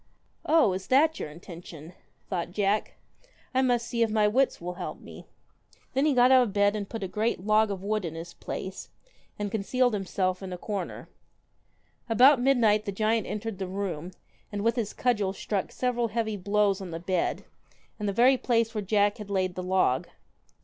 [0.47, 0.73] 'Oh!
[0.73, 1.93] is that your intention!'
[2.27, 2.95] thought Jack.
[3.53, 5.27] 'I must see if my wits will help me.'
[5.93, 7.81] 187 JACK THE Then he got out of bed and put a great log of
[7.81, 8.89] GIANT wood in his place,
[9.37, 11.09] and concealed himself in a KILLER corner.
[12.09, 14.09] About midnight the giant entered the room,
[14.51, 17.45] and with his cudgel struck several heavy blows on the bed,
[17.99, 20.07] in the very place where Jack had laid the log.